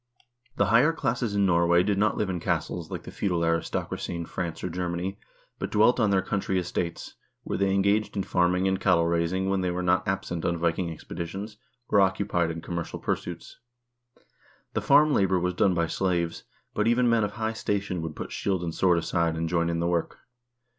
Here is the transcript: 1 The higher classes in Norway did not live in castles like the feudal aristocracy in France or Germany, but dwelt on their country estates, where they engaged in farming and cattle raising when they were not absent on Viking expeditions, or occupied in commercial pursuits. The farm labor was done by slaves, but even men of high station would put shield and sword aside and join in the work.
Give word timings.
1 0.53 0.53
The 0.57 0.65
higher 0.71 0.93
classes 0.93 1.35
in 1.35 1.45
Norway 1.45 1.83
did 1.83 1.99
not 1.99 2.17
live 2.17 2.27
in 2.27 2.39
castles 2.39 2.89
like 2.89 3.03
the 3.03 3.11
feudal 3.11 3.45
aristocracy 3.45 4.15
in 4.15 4.25
France 4.25 4.63
or 4.63 4.69
Germany, 4.71 5.19
but 5.59 5.69
dwelt 5.69 5.99
on 5.99 6.09
their 6.09 6.23
country 6.23 6.57
estates, 6.57 7.13
where 7.43 7.59
they 7.59 7.71
engaged 7.71 8.17
in 8.17 8.23
farming 8.23 8.67
and 8.67 8.79
cattle 8.79 9.05
raising 9.05 9.47
when 9.47 9.61
they 9.61 9.69
were 9.69 9.83
not 9.83 10.07
absent 10.07 10.43
on 10.43 10.57
Viking 10.57 10.89
expeditions, 10.89 11.57
or 11.87 12.01
occupied 12.01 12.49
in 12.49 12.61
commercial 12.61 12.97
pursuits. 12.97 13.59
The 14.73 14.81
farm 14.81 15.13
labor 15.13 15.39
was 15.39 15.53
done 15.53 15.75
by 15.75 15.85
slaves, 15.85 16.45
but 16.73 16.87
even 16.87 17.07
men 17.07 17.23
of 17.23 17.33
high 17.33 17.53
station 17.53 18.01
would 18.01 18.15
put 18.15 18.31
shield 18.31 18.63
and 18.63 18.73
sword 18.73 18.97
aside 18.97 19.35
and 19.37 19.47
join 19.47 19.69
in 19.69 19.79
the 19.79 19.85
work. 19.87 20.17